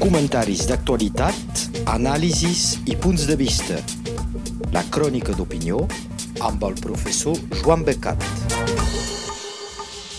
[0.00, 3.76] comentaris d'actualitat, anàlisis i punts de vista.
[4.72, 5.82] La crònica d'opinió
[6.40, 8.24] amb el professor Joan Becat.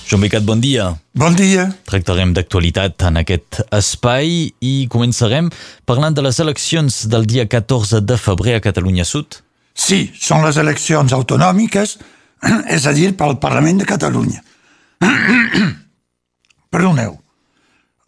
[0.05, 0.91] Joan Becat, bon dia.
[1.17, 1.65] Bon dia.
[1.89, 5.49] Tractarem d'actualitat en aquest espai i començarem
[5.89, 9.39] parlant de les eleccions del dia 14 de febrer a Catalunya Sud.
[9.73, 11.97] Sí, són les eleccions autonòmiques,
[12.77, 14.45] és a dir, pel Parlament de Catalunya.
[16.71, 17.20] Perdoneu,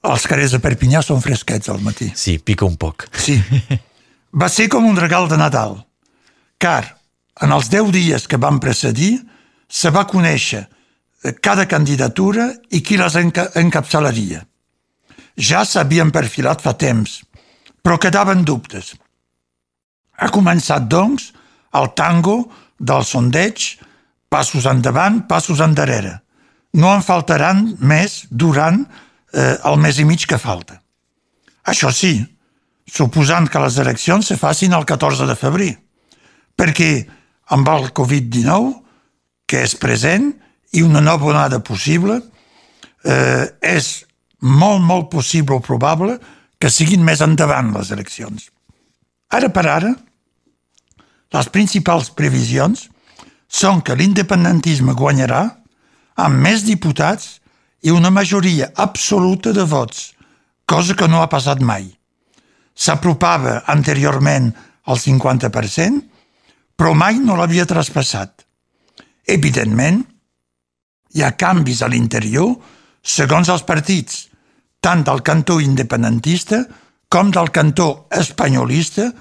[0.03, 2.09] els carrers de Perpinyà són fresquets al matí.
[2.15, 3.07] Sí, pica un poc.
[3.15, 3.37] Sí.
[4.39, 5.77] Va ser com un regal de Nadal,
[6.57, 6.97] car
[7.41, 9.17] en els deu dies que van precedir
[9.69, 10.63] se va conèixer
[11.41, 14.43] cada candidatura i qui les enca encapçalaria.
[15.37, 17.21] Ja s'havien perfilat fa temps,
[17.81, 18.93] però quedaven dubtes.
[20.17, 21.31] Ha començat, doncs,
[21.73, 22.37] el tango
[22.77, 23.79] del sondeig,
[24.29, 26.19] passos endavant, passos endarrere.
[26.77, 28.83] No en faltaran més durant
[29.33, 30.79] eh, el mes i mig que falta.
[31.65, 32.15] Això sí,
[32.89, 35.71] suposant que les eleccions se facin el 14 de febrer,
[36.55, 36.91] perquè
[37.55, 38.73] amb el Covid-19,
[39.47, 40.31] que és present,
[40.73, 42.19] i una nova onada possible,
[43.05, 44.05] eh, és
[44.41, 46.17] molt, molt possible o probable
[46.59, 48.49] que siguin més endavant les eleccions.
[49.33, 49.91] Ara per ara,
[51.33, 52.87] les principals previsions
[53.49, 55.43] són que l'independentisme guanyarà
[56.21, 57.39] amb més diputats
[57.83, 60.13] i una majoria absoluta de vots,
[60.65, 61.89] cosa que no ha passat mai.
[62.73, 64.49] S'apropava anteriorment
[64.89, 65.99] al 50%,
[66.75, 68.45] però mai no l'havia traspassat.
[69.29, 70.01] Evidentment,
[71.13, 72.55] hi ha canvis a l'interior
[73.03, 74.27] segons els partits,
[74.79, 76.63] tant del cantó independentista
[77.13, 79.11] com del cantó espanyolista,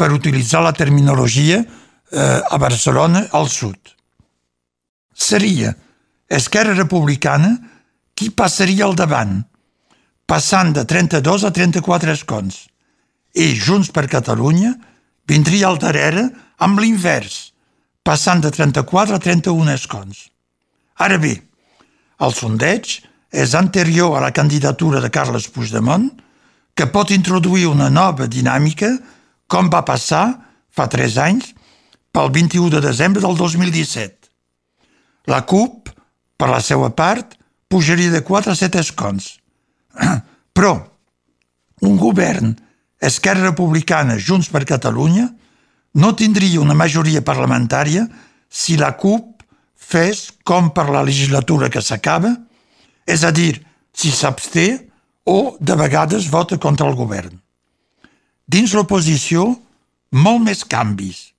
[0.00, 3.76] per utilitzar la terminologia eh, a Barcelona al sud.
[5.12, 5.74] Seria
[6.24, 7.50] Esquerra Republicana
[8.20, 9.38] qui passaria al davant,
[10.28, 12.66] passant de 32 a 34 escons.
[13.32, 14.74] I Junts per Catalunya
[15.24, 16.26] vindria al darrere
[16.60, 17.54] amb l'invers,
[18.04, 20.26] passant de 34 a 31 escons.
[21.00, 21.32] Ara bé,
[22.20, 22.98] el sondeig
[23.32, 26.10] és anterior a la candidatura de Carles Puigdemont,
[26.76, 28.98] que pot introduir una nova dinàmica,
[29.48, 30.26] com va passar
[30.68, 31.54] fa tres anys,
[32.12, 34.28] pel 21 de desembre del 2017.
[35.32, 35.88] La CUP,
[36.36, 37.39] per la seva part,
[37.70, 39.38] pujaria de 4 a 7 escons.
[40.56, 40.74] Però
[41.86, 42.52] un govern
[43.00, 45.30] Esquerra Republicana Junts per Catalunya
[45.96, 48.04] no tindria una majoria parlamentària
[48.50, 49.46] si la CUP
[49.90, 52.34] fes com per la legislatura que s'acaba,
[53.06, 53.56] és a dir,
[53.94, 54.66] si s'absté
[55.24, 57.32] o de vegades vota contra el govern.
[58.46, 59.48] Dins l'oposició,
[60.10, 61.30] molt més canvis.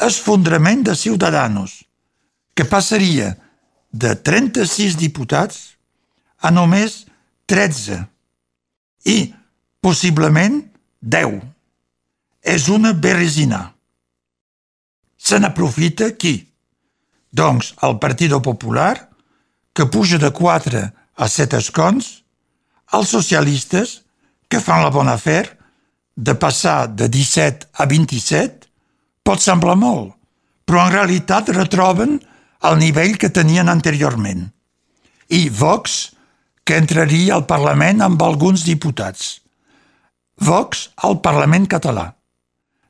[0.00, 1.84] Esfondrament de Ciudadanos,
[2.56, 3.51] que passaria de
[3.92, 5.76] 36 diputats
[6.40, 7.04] a només
[7.46, 8.00] 13
[9.12, 9.18] i
[9.84, 10.62] possiblement
[11.00, 11.40] 10.
[12.42, 13.72] És una berresina.
[15.16, 16.40] Se n'aprofita qui?
[17.32, 19.08] Doncs el Partit Popular,
[19.72, 20.82] que puja de 4
[21.16, 22.22] a 7 escons,
[22.92, 24.02] els socialistes,
[24.48, 25.46] que fan la bona afer,
[26.14, 28.68] de passar de 17 a 27,
[29.24, 30.12] pot semblar molt,
[30.66, 32.18] però en realitat retroben
[32.62, 34.46] al nivell que tenien anteriorment.
[35.28, 36.12] I Vox,
[36.64, 39.40] que entraria al Parlament amb alguns diputats.
[40.38, 42.12] Vox al Parlament català.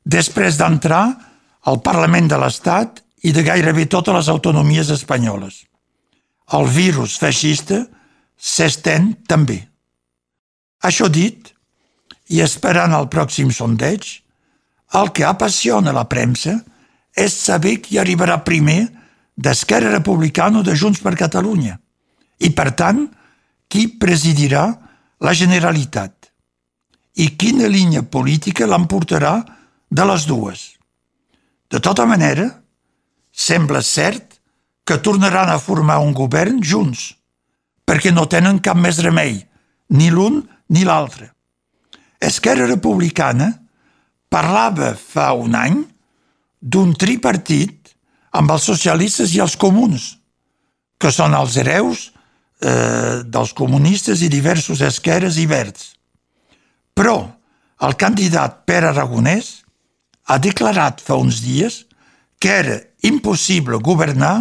[0.03, 1.03] Després d'entrar
[1.69, 5.63] al Parlament de l'Estat i de gairebé totes les autonomies espanyoles.
[6.53, 7.85] El virus feixista
[8.37, 9.61] s'estén també.
[10.83, 11.53] Això dit,
[12.29, 14.05] i esperant el pròxim sondeig,
[14.99, 16.59] el que apassiona la premsa
[17.15, 18.83] és saber qui arribarà primer
[19.35, 21.77] d'Esquerra Republicana o de Junts per Catalunya
[22.39, 23.05] i, per tant,
[23.67, 24.67] qui presidirà
[25.23, 26.29] la Generalitat
[27.23, 29.39] i quina línia política l'emportarà
[29.89, 30.61] de les dues.
[31.69, 32.47] De tota manera,
[33.33, 34.39] sembla cert
[34.85, 37.13] que tornaran a formar un govern junts,
[37.85, 39.39] perquè no tenen cap més remei,
[39.93, 41.31] ni l'un ni l'altre.
[42.19, 43.49] Esquerra Republicana
[44.29, 45.81] parlava fa un any
[46.59, 47.82] d'un tripartit
[48.33, 50.15] amb els socialistes i els comuns,
[50.97, 55.93] que són els hereus eh, dels comunistes i diversos esquerres i verds.
[56.93, 57.17] Però
[57.83, 59.63] el candidat Pere Aragonès
[60.29, 61.83] ha declarat fa uns dies
[62.39, 64.35] que era impossible governar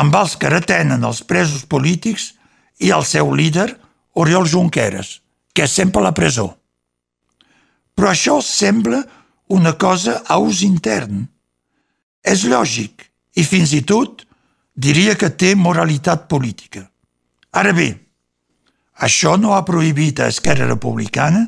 [0.00, 2.32] amb els que retenen els presos polítics
[2.80, 3.68] i el seu líder,
[4.14, 5.20] Oriol Junqueras,
[5.52, 6.48] que és sempre a la presó.
[7.94, 9.02] Però això sembla
[9.50, 11.26] una cosa a ús intern.
[12.22, 13.09] És lògic
[13.40, 14.26] i fins i tot
[14.76, 16.84] diria que té moralitat política.
[17.56, 17.88] Ara bé,
[19.00, 21.46] Això no ha prohibit a Esquerra Republicana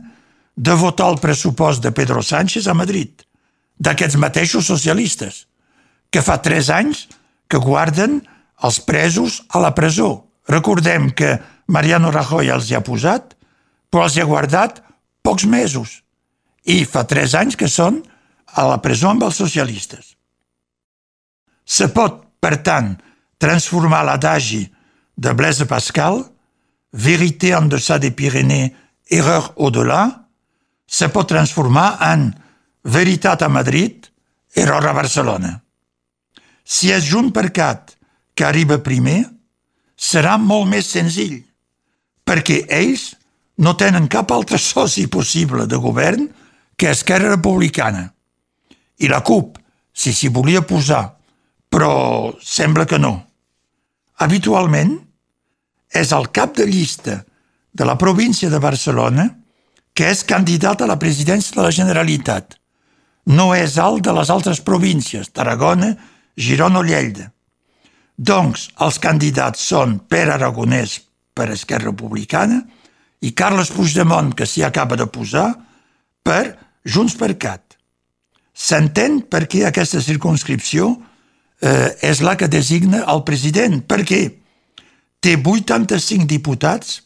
[0.56, 3.12] de votar el pressupost de Pedro Sánchez a Madrid,
[3.76, 5.46] d'aquests mateixos socialistes,
[6.08, 7.06] que fa tres anys
[7.48, 8.22] que guarden
[8.64, 10.24] els presos a la presó.
[10.48, 11.36] Recordem que
[11.68, 13.36] Mariano Rajoy els hi ha posat,
[13.92, 14.80] però els hi ha guardat
[15.22, 16.00] pocs mesos.
[16.64, 18.00] I fa tres anys que són
[18.48, 20.11] a la presó amb els socialistes.
[21.64, 22.94] Se pot, per tant,
[23.38, 24.66] transformar l'adagi
[25.16, 26.22] de Blaise Pascal,
[26.92, 28.74] vérité en deçà des Pyrénées,
[29.10, 30.28] erreur au-delà,
[30.86, 32.30] se pot transformar en
[32.84, 34.06] veritat a Madrid,
[34.54, 35.60] error a Barcelona.
[36.64, 37.96] Si és Junt per Cat
[38.34, 39.24] que arriba primer,
[39.96, 41.40] serà molt més senzill,
[42.24, 43.12] perquè ells
[43.62, 46.28] no tenen cap altre soci possible de govern
[46.76, 48.08] que Esquerra Republicana.
[48.98, 49.58] I la CUP,
[49.92, 51.04] si s'hi volia posar,
[51.72, 53.14] però sembla que no.
[54.20, 54.98] Habitualment,
[55.92, 57.22] és el cap de llista
[57.72, 59.28] de la província de Barcelona
[59.92, 62.56] que és candidat a la presidència de la Generalitat.
[63.28, 65.92] No és alt de les altres províncies, Tarragona,
[66.36, 67.28] Girona o Lleida.
[68.16, 70.98] Doncs els candidats són Pere Aragonès
[71.36, 72.62] per Esquerra Republicana
[73.22, 75.52] i Carles Puigdemont, que s'hi acaba de posar,
[76.24, 77.76] per Junts per Cat.
[78.52, 80.96] S'entén per què aquesta circunscripció
[81.62, 84.22] eh, és la que designa el president, perquè
[85.22, 87.00] té 85 diputats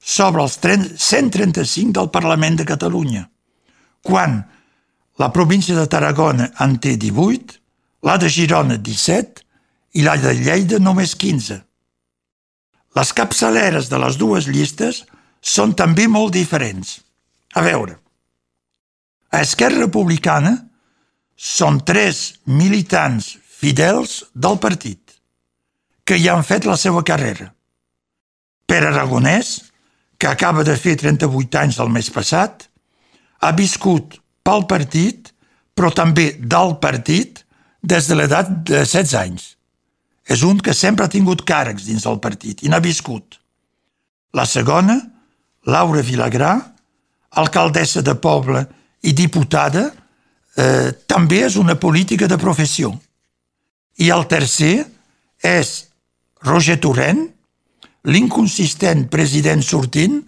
[0.00, 3.28] sobre els 135 del Parlament de Catalunya,
[4.02, 4.42] quan
[5.20, 7.60] la província de Tarragona en té 18,
[8.02, 9.44] la de Girona 17
[10.00, 11.60] i la de Lleida només 15.
[12.96, 15.04] Les capçaleres de les dues llistes
[15.40, 16.98] són també molt diferents.
[17.54, 17.98] A veure,
[19.30, 20.56] a Esquerra Republicana
[21.36, 25.18] són tres militants fidels del partit
[26.04, 27.50] que hi han fet la seva carrera.
[28.66, 29.50] Per Aragonès,
[30.18, 32.64] que acaba de fer 38 anys el mes passat,
[33.40, 35.30] ha viscut pel partit,
[35.76, 37.44] però també del partit,
[37.80, 39.44] des de l'edat de 16 anys.
[40.26, 43.38] És un que sempre ha tingut càrrecs dins del partit i n'ha viscut.
[44.36, 44.98] La segona,
[45.66, 46.52] Laura Vilagrà,
[47.40, 48.64] alcaldessa de poble
[49.06, 49.88] i diputada,
[50.56, 52.92] eh, també és una política de professió.
[54.00, 54.86] I el tercer
[55.44, 55.70] és
[56.46, 57.26] Roger Torrent,
[58.08, 60.20] l'inconsistent president sortint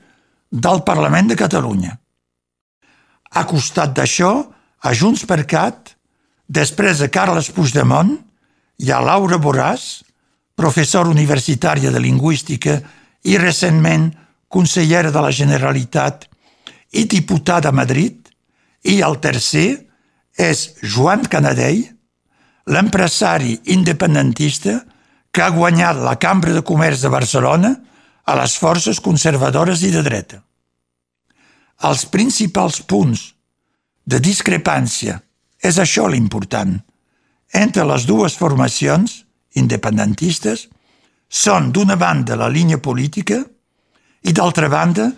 [0.53, 1.95] del Parlament de Catalunya.
[3.33, 4.33] A costat d'això,
[4.85, 5.95] a Junts per Cat,
[6.45, 8.13] després de Carles Puigdemont,
[8.77, 10.03] hi ha Laura Borràs,
[10.53, 12.77] professora universitària de Lingüística
[13.25, 14.11] i recentment
[14.53, 16.27] consellera de la Generalitat
[16.93, 18.19] i diputada a Madrid,
[18.85, 19.79] i el tercer
[20.37, 21.87] és Joan Canadell,
[22.67, 24.83] l'empresari independentista
[25.33, 27.73] que ha guanyat la Cambra de Comerç de Barcelona
[28.25, 30.43] a les forces conservadores i de dreta.
[31.83, 33.33] Els principals punts
[34.07, 35.19] de discrepància
[35.63, 36.77] és això l'important.
[37.53, 39.23] Entre les dues formacions
[39.59, 40.69] independentistes
[41.29, 43.41] són, d'una banda, la línia política
[44.23, 45.09] i, d'altra banda,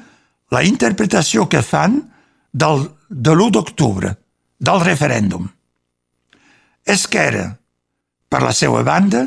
[0.54, 1.98] la interpretació que fan
[2.52, 4.14] del, de l'1 d'octubre,
[4.58, 5.48] del referèndum.
[6.84, 7.56] Esquerra,
[8.28, 9.24] per la seva banda,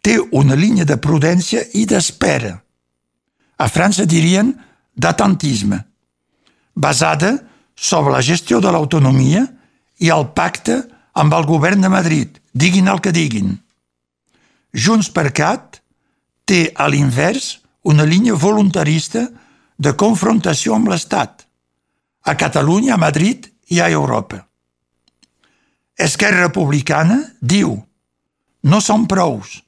[0.00, 2.54] té una línia de prudència i d'espera.
[3.60, 4.54] A França dirien
[4.96, 5.82] d'attentisme,
[6.74, 7.36] basada
[7.76, 9.44] sobre la gestió de l'autonomia
[10.00, 10.80] i el pacte
[11.12, 13.58] amb el govern de Madrid, diguin el que diguin.
[14.72, 15.80] Junts per Cat
[16.48, 19.26] té, a l'invers, una línia voluntarista
[19.76, 21.44] de confrontació amb l'Estat,
[22.24, 24.44] a Catalunya, a Madrid i a Europa.
[26.00, 27.74] Esquerra Republicana diu
[28.72, 29.58] no són prous,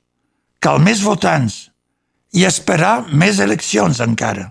[0.65, 1.59] cal més votants
[2.33, 4.47] i esperar més eleccions encara.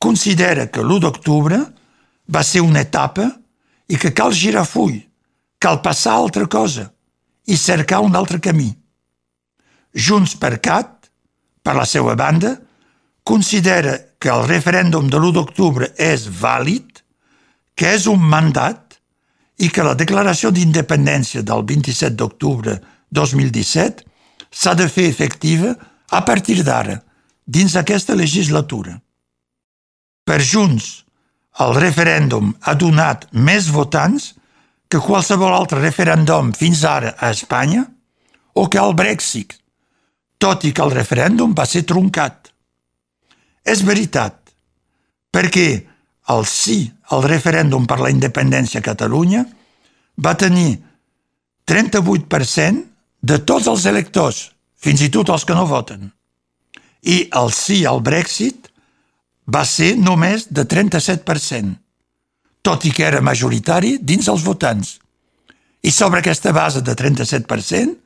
[0.00, 1.58] Considera que l'1 d'octubre
[2.32, 3.26] va ser una etapa
[3.92, 4.96] i que cal girar full,
[5.60, 6.86] cal passar altra cosa
[7.44, 8.70] i cercar un altre camí.
[9.92, 11.10] Junts per Cat,
[11.60, 12.54] per la seva banda,
[13.22, 17.04] considera que el referèndum de l'1 d'octubre és vàlid,
[17.76, 18.89] que és un mandat
[19.60, 22.78] i que la declaració d'independència del 27 d'octubre
[23.12, 24.06] 2017
[24.50, 25.74] s'ha de fer efectiva
[26.10, 26.96] a partir d'ara,
[27.44, 28.96] dins aquesta legislatura.
[30.24, 31.04] Per Junts,
[31.60, 34.32] el referèndum ha donat més votants
[34.90, 37.84] que qualsevol altre referèndum fins ara a Espanya
[38.54, 39.54] o que el Brexit,
[40.38, 42.50] tot i que el referèndum va ser truncat.
[43.62, 44.38] És veritat,
[45.30, 45.68] perquè
[46.30, 49.44] el sí al referèndum per la independència a Catalunya
[50.20, 50.78] va tenir
[51.70, 52.86] 38%
[53.20, 56.08] de tots els electors, fins i tot els que no voten.
[57.02, 58.70] I el sí al Brexit
[59.50, 61.74] va ser només de 37%,
[62.62, 64.98] tot i que era majoritari dins els votants.
[65.82, 67.96] I sobre aquesta base de 37%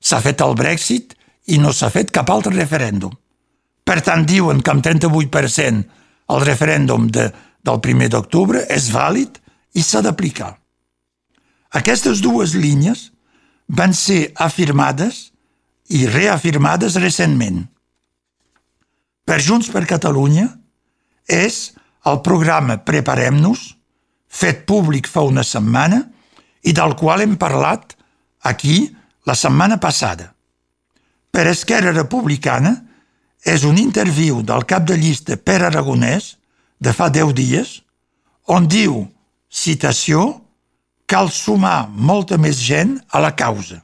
[0.00, 1.14] s'ha fet el Brexit
[1.54, 3.12] i no s'ha fet cap altre referèndum.
[3.84, 7.30] Per tant, diuen que amb 38% el referèndum de,
[7.62, 9.38] del 1 d'octubre és vàlid
[9.76, 10.54] i s'ha d'aplicar.
[11.70, 13.10] Aquestes dues línies
[13.68, 15.30] van ser afirmades
[15.94, 17.62] i reafirmades recentment.
[19.24, 20.48] Per Junts per Catalunya
[21.30, 21.70] és
[22.10, 23.76] el programa Preparem-nos,
[24.26, 26.00] fet públic fa una setmana
[26.66, 27.94] i del qual hem parlat
[28.46, 28.90] aquí
[29.26, 30.32] la setmana passada.
[31.30, 32.74] Per Esquerra Republicana
[33.46, 36.34] és un interviu del cap de llista Pere Aragonès
[36.80, 37.80] de fa 10 dies
[38.50, 39.04] on diu,
[39.50, 40.40] citació,
[41.06, 43.80] cal sumar molta més gent a la causa.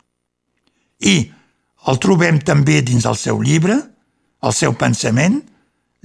[1.03, 1.31] I
[1.87, 3.77] el trobem també dins el seu llibre,
[4.43, 5.41] el seu pensament,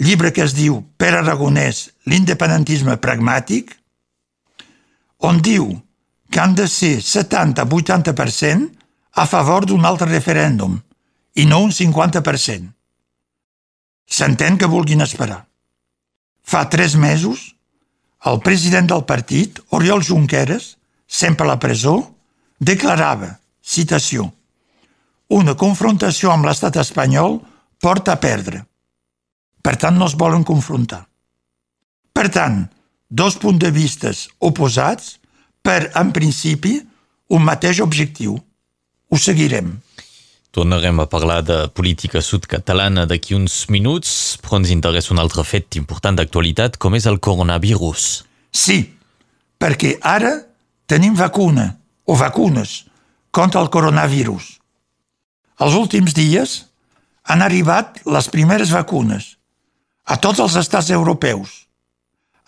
[0.01, 3.73] llibre que es diu Per Aragonès, l'independentisme pragmàtic,
[5.21, 5.71] on diu
[6.31, 8.69] que han de ser 70-80%
[9.21, 10.79] a favor d'un altre referèndum
[11.35, 12.69] i no un 50%.
[14.11, 15.45] S'entén que vulguin esperar.
[16.43, 17.55] Fa tres mesos,
[18.25, 20.75] el president del partit, Oriol Junqueras,
[21.07, 21.95] sempre a la presó,
[22.59, 24.29] declarava, citació,
[25.31, 27.39] una confrontació amb l'estat espanyol
[27.81, 28.65] porta a perdre.
[29.61, 31.05] Per tant, no es volen confrontar.
[32.11, 32.65] Per tant,
[33.07, 35.17] dos punts de vistes oposats
[35.63, 36.79] per, en principi,
[37.31, 38.35] un mateix objectiu.
[39.11, 39.71] Ho seguirem.
[40.51, 45.77] Tornarem a parlar de política sud-catalana d'aquí uns minuts, però ens interessa un altre fet
[45.79, 48.07] important d'actualitat, com és el coronavirus.
[48.51, 48.81] Sí,
[49.55, 50.33] perquè ara
[50.91, 52.83] tenim vacuna, o vacunes,
[53.31, 54.59] contra el coronavirus.
[55.63, 56.57] Els últims dies
[57.23, 59.37] han arribat les primeres vacunes
[60.03, 61.67] a tots els estats europeus,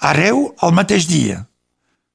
[0.03, 1.45] arreu al mateix dia,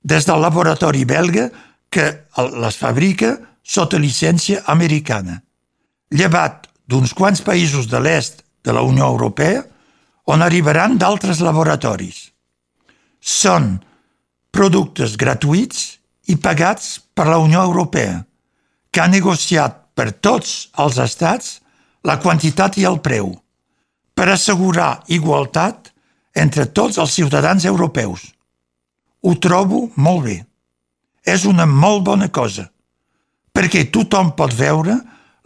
[0.04, 1.49] des del laboratori belga
[1.88, 5.40] que les fabrica sota llicència americana,
[6.10, 9.62] llevat d'uns quants països de l'est de la Unió Europea
[10.28, 12.28] on arribaran d'altres laboratoris.
[13.20, 13.78] Són
[14.52, 15.98] productes gratuïts
[16.28, 18.22] i pagats per la Unió Europea,
[18.92, 21.58] que ha negociat per tots els estats
[22.04, 23.32] la quantitat i el preu,
[24.14, 25.92] per assegurar igualtat
[26.34, 28.22] entre tots els ciutadans europeus.
[29.22, 30.36] Ho trobo molt bé.
[31.26, 32.68] És una molt bona cosa,
[33.52, 34.94] perquè tothom pot veure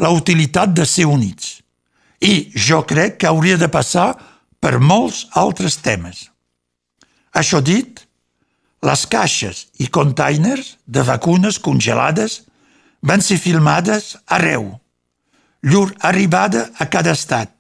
[0.03, 1.61] la utilitat de ser units.
[2.23, 4.11] I jo crec que hauria de passar
[4.63, 6.29] per molts altres temes.
[7.35, 8.03] Això dit,
[8.83, 12.43] les caixes i containers de vacunes congelades
[13.03, 14.69] van ser filmades arreu.
[15.63, 17.51] Llur arribada a cada estat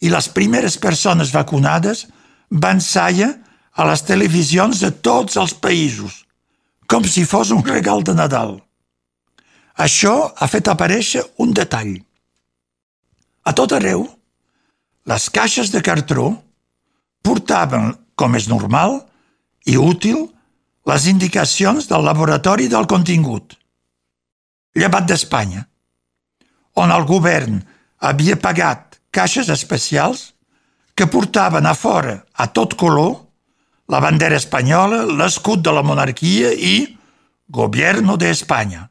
[0.00, 2.06] i les primeres persones vacunades
[2.50, 3.30] van saia
[3.74, 6.24] a les televisions de tots els països,
[6.88, 8.58] com si fos un regal de Nadal.
[9.74, 11.96] Això ha fet aparèixer un detall.
[13.44, 14.06] A tot arreu,
[15.10, 16.30] les caixes de cartró
[17.24, 19.00] portaven, com és normal
[19.66, 20.28] i útil,
[20.86, 23.58] les indicacions del laboratori del contingut–
[24.74, 25.64] llevat d'Espanya,
[26.74, 27.60] on el govern
[28.02, 30.32] havia pagat caixes especials
[30.94, 33.14] que portaven a fora, a tot color,
[33.90, 36.96] la bandera espanyola, l'escut de la monarquia i
[37.54, 38.88] Gobierno de Espanya.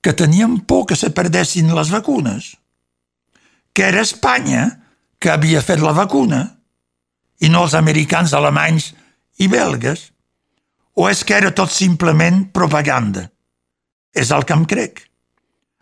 [0.00, 2.56] Que tenien por que se perdessin les vacunes.
[3.72, 4.66] Que era Espanya
[5.18, 6.42] que havia fet la vacuna
[7.40, 8.92] i no els americans, alemanys
[9.42, 10.10] i belgues.
[10.96, 13.28] O és que era tot simplement propaganda?
[14.16, 15.02] És el que em crec.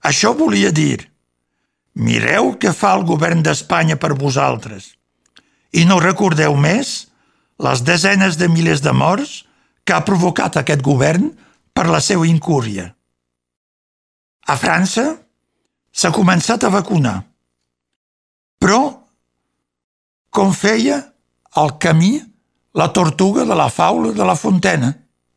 [0.02, 1.06] Això volia dir,
[1.94, 4.92] mireu què fa el govern d'Espanya per vosaltres
[5.74, 7.06] i no recordeu més
[7.62, 9.42] les desenes de milers de morts
[9.84, 11.30] que ha provocat aquest govern
[11.74, 12.93] per la seva incúria.
[14.46, 15.06] A França
[15.94, 17.16] s'ha començat a vacunar,
[18.60, 18.80] però
[20.34, 20.98] com feia
[21.56, 22.18] el camí
[22.74, 24.90] la tortuga de la faula de la Fontena,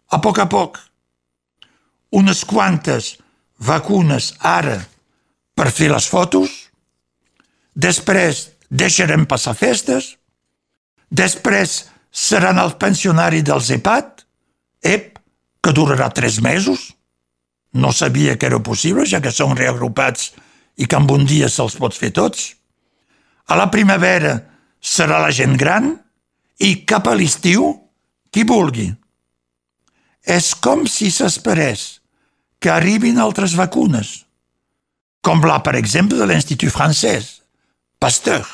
[0.09, 0.79] a poc a poc
[2.09, 3.17] unes quantes
[3.57, 4.79] vacunes ara
[5.57, 6.49] per fer les fotos,
[7.73, 10.15] després deixarem passar festes,
[11.09, 14.25] després seran els pensionaris del EPAT,
[14.83, 15.17] ep,
[15.61, 16.93] que durarà tres mesos.
[17.77, 20.31] No sabia que era possible, ja que són reagrupats
[20.77, 22.53] i que en un dia se'ls pot fer tots.
[23.47, 24.35] A la primavera
[24.81, 25.93] serà la gent gran
[26.59, 27.69] i cap a l'estiu,
[28.33, 28.89] qui vulgui.
[30.25, 32.01] És com si s'esperés
[32.59, 34.25] que arribin altres vacunes,
[35.21, 37.37] com la, per exemple, de l'Institut francès,
[37.97, 38.45] Pasteur,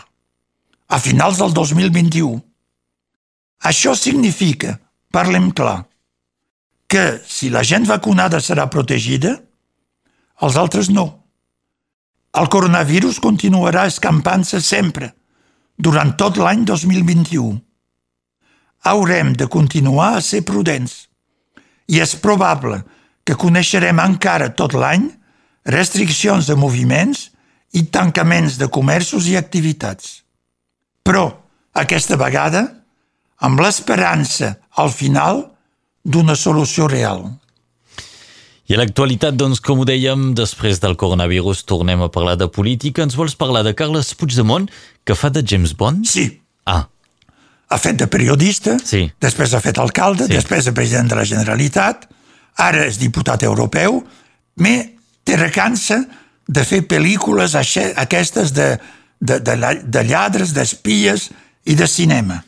[0.87, 2.37] a finals del 2021.
[3.67, 4.77] Això significa,
[5.11, 5.83] parlem clar,
[6.93, 9.33] que si la gent vacunada serà protegida,
[10.45, 11.07] els altres no.
[12.37, 15.09] El coronavirus continuarà escampant-se sempre,
[15.73, 17.55] durant tot l'any 2021.
[18.85, 21.07] Haurem de continuar a ser prudents
[21.89, 22.83] i és probable
[23.25, 25.07] que coneixerem encara tot l'any
[25.73, 27.31] restriccions de moviments
[27.73, 30.19] i tancaments de comerços i activitats.
[31.01, 31.25] Però,
[31.73, 32.67] aquesta vegada,
[33.41, 35.41] amb l'esperança, al final,
[36.03, 37.25] d'una solució real.
[38.67, 43.03] I a l'actualitat, doncs, com ho dèiem, després del coronavirus tornem a parlar de política.
[43.03, 44.69] Ens vols parlar de Carles Puigdemont,
[45.03, 46.07] que fa de James Bond?
[46.07, 46.29] Sí.
[46.65, 46.85] Ah.
[47.73, 49.07] Ha fet de periodista, sí.
[49.23, 50.35] després ha fet alcalde, sí.
[50.37, 52.07] després de president de la Generalitat,
[52.61, 53.99] ara és diputat europeu,
[54.63, 54.75] me
[55.25, 56.03] té recança
[56.47, 58.69] de fer pel·lícules aquestes de,
[59.19, 61.29] de, de, de lladres, d'espies
[61.65, 62.43] i de cinema.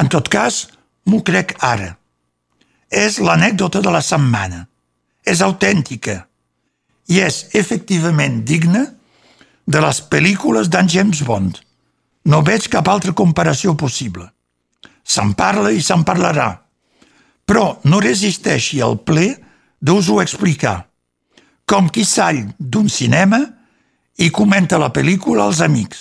[0.00, 0.64] En tot cas,
[1.06, 1.94] m'ho crec ara.
[2.90, 4.66] És l'anècdota de la setmana.
[5.24, 6.24] És autèntica
[7.10, 8.84] i és efectivament digna
[9.66, 11.58] de les pel·lícules d'en James Bond.
[12.26, 14.26] No veig cap altra comparació possible.
[15.02, 16.50] Se'n parla i se'n parlarà.
[17.46, 19.32] Però no resisteixi al ple
[19.80, 20.90] d'us-ho explicar
[21.70, 23.38] com qui sall d'un cinema
[24.18, 26.00] i comenta la pel·lícula als amics.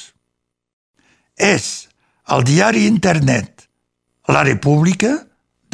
[1.38, 1.88] És
[2.34, 3.68] el diari internet
[4.30, 5.16] La República,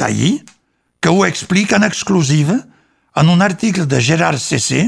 [0.00, 0.44] d'ahir,
[1.00, 2.58] que ho explica en exclusiva
[3.16, 4.84] en un article de Gerard CC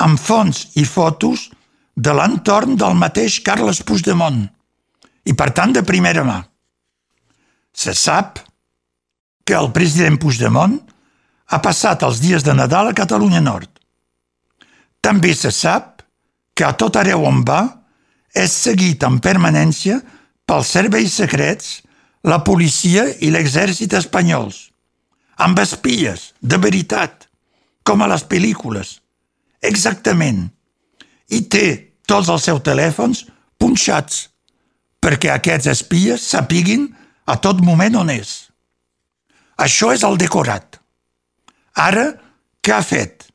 [0.00, 1.48] amb fons i fotos
[1.96, 4.44] de l'entorn del mateix Carles Puigdemont.
[5.26, 6.38] I, per tant, de primera mà.
[7.72, 8.40] Se sap
[9.44, 10.78] que el president Puigdemont
[11.50, 13.68] ha passat els dies de Nadal a Catalunya Nord.
[15.02, 16.04] També se sap
[16.54, 17.62] que a tot arreu on va
[18.36, 19.98] és seguit en permanència
[20.46, 21.80] pels serveis secrets,
[22.22, 24.69] la policia i l'exèrcit espanyols,
[25.40, 27.26] amb espies, de veritat,
[27.84, 28.98] com a les pel·lícules.
[29.64, 30.48] Exactament.
[31.32, 31.66] I té
[32.08, 33.24] tots els seus telèfons
[33.60, 34.26] punxats
[35.00, 36.90] perquè aquests espies sapiguin
[37.24, 38.50] a tot moment on és.
[39.60, 40.76] Això és el decorat.
[41.76, 42.10] Ara,
[42.60, 43.28] què ha fet?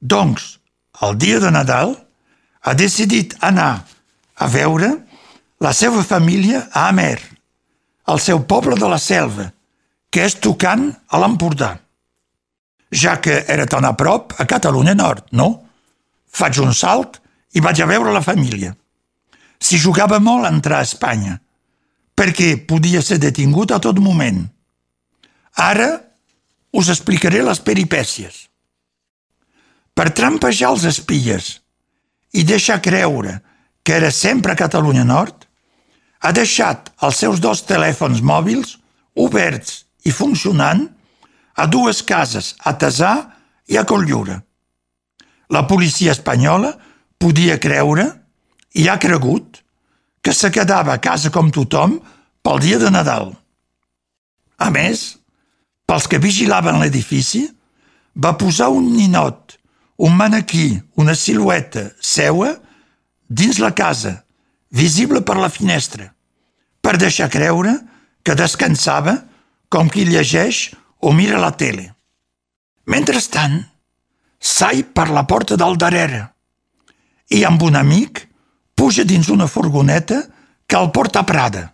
[0.00, 0.58] Doncs,
[1.06, 1.94] el dia de Nadal,
[2.64, 3.84] ha decidit anar
[4.34, 4.90] a veure
[5.62, 7.20] la seva família a Amer,
[8.10, 9.50] el seu poble de la selva,
[10.14, 11.72] que és tocant a l'Empordà.
[12.94, 15.48] Ja que era tan a prop, a Catalunya Nord, no?
[16.30, 17.18] Faig un salt
[17.58, 18.70] i vaig a veure la família.
[19.58, 21.40] S'hi jugava molt a entrar a Espanya,
[22.14, 24.44] perquè podia ser detingut a tot moment.
[25.58, 25.90] Ara
[26.78, 28.44] us explicaré les peripècies
[29.94, 31.56] per trampejar els espies
[32.34, 33.40] i deixar creure
[33.82, 35.46] que era sempre a Catalunya Nord,
[36.22, 38.78] ha deixat els seus dos telèfons mòbils
[39.14, 40.84] oberts i funcionant
[41.56, 43.14] a dues cases, a Tesà
[43.70, 44.40] i a Colllura.
[45.50, 46.74] La policia espanyola
[47.18, 48.06] podia creure,
[48.74, 49.60] i ha cregut,
[50.24, 51.98] que se quedava a casa com tothom
[52.42, 53.30] pel dia de Nadal.
[54.58, 55.14] A més,
[55.86, 57.44] pels que vigilaven l'edifici,
[58.16, 59.58] va posar un ninot
[59.96, 62.56] un manequí, una silueta seua
[63.28, 64.24] dins la casa,
[64.70, 66.10] visible per la finestra,
[66.82, 67.76] per deixar creure
[68.24, 69.20] que descansava
[69.74, 70.68] com qui llegeix
[71.02, 71.88] o mira la tele.
[72.86, 73.58] Mentrestant,
[74.38, 76.22] sai per la porta del darrere
[77.34, 78.20] i amb un amic
[78.78, 80.20] puja dins una furgoneta
[80.68, 81.64] que el porta a Prada.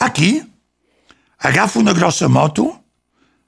[0.00, 0.40] Aquí,
[1.38, 2.66] agafa una grossa moto,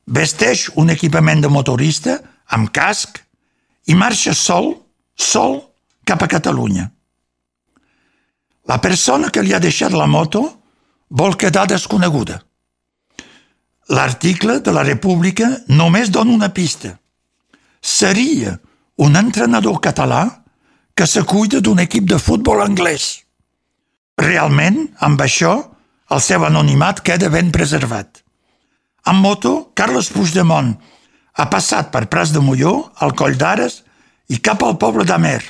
[0.06, 2.18] vesteix un equipament de motorista
[2.54, 3.18] amb casc,
[3.86, 4.70] i marxa sol,
[5.14, 5.58] sol,
[6.04, 6.86] cap a Catalunya.
[8.68, 10.44] La persona que li ha deixat la moto
[11.08, 12.40] vol quedar desconeguda.
[13.92, 16.94] L'article de la República només dona una pista.
[17.84, 18.56] Seria
[18.96, 20.44] un entrenador català
[20.96, 23.24] que se cuida d'un equip de futbol anglès.
[24.16, 25.52] Realment, amb això,
[26.08, 28.22] el seu anonimat queda ben preservat.
[29.04, 30.72] Amb moto, Carles Puigdemont
[31.34, 33.82] ha passat per Pras de Molló, al Coll d'Ares
[34.32, 35.42] i cap al poble d'Amer,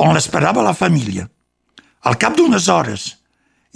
[0.00, 1.26] on l'esperava la família.
[2.08, 3.10] Al cap d'unes hores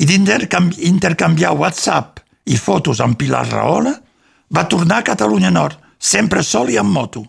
[0.00, 2.19] i d'intercanviar WhatsApp
[2.50, 3.92] i fotos amb Pilar Rahola,
[4.50, 7.22] va tornar a Catalunya Nord, sempre sol i amb moto.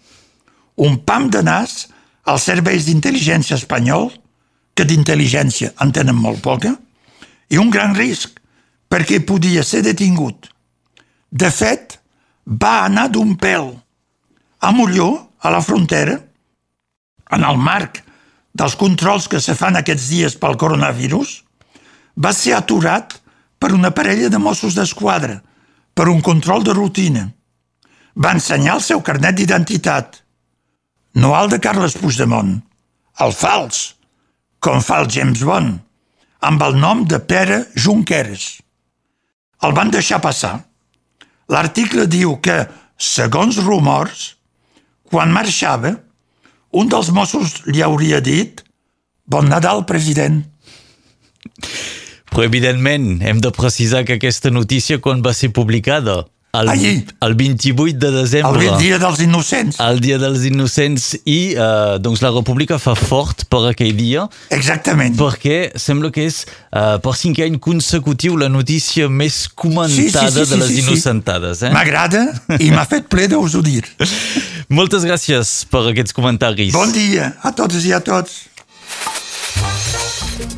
[0.81, 1.85] Un pam de nas
[2.25, 4.09] als serveis d'intel·ligència espanyol,
[4.73, 6.73] que d'intel·ligència en tenen molt poca,
[7.51, 8.39] i un gran risc,
[8.89, 10.47] perquè podia ser detingut.
[11.29, 11.99] De fet,
[12.45, 13.69] va anar d'un pèl
[14.61, 16.19] a Molló, a la frontera,
[17.31, 18.01] en el marc
[18.53, 21.39] dels controls que se fan aquests dies pel coronavirus,
[22.19, 23.15] va ser aturat
[23.61, 25.37] per una parella de Mossos d'Esquadra
[25.93, 27.27] per un control de rutina.
[28.17, 30.17] Va ensenyar el seu carnet d'identitat.
[31.21, 32.55] No el de Carles Puigdemont,
[33.21, 33.83] el fals,
[34.63, 35.77] com fa el James Bond,
[36.41, 38.47] amb el nom de Pere Junqueras.
[39.61, 40.55] El van deixar passar.
[41.51, 42.63] L'article diu que,
[42.97, 44.31] segons rumors,
[45.11, 45.93] quan marxava,
[46.71, 48.63] un dels Mossos li hauria dit
[49.27, 50.41] Bon Nadal, president.
[52.31, 56.21] Però, evidentment, hem de precisar que aquesta notícia quan va ser publicada?
[56.53, 57.05] El, Ahir.
[57.21, 58.65] el 28 de desembre.
[58.67, 59.77] El dia dels innocents.
[59.79, 65.15] El dia dels innocents i eh, doncs la República fa fort per aquell dia Exactament.
[65.19, 70.75] perquè sembla que és eh, per cinquè any consecutiu la notícia més comentada de les
[70.83, 71.63] innocentades.
[71.63, 71.71] Eh?
[71.71, 72.25] M'agrada
[72.59, 73.85] i m'ha fet ple de us ho dir.
[74.75, 76.75] Moltes gràcies per aquests comentaris.
[76.75, 78.50] Bon dia a tots i a tots.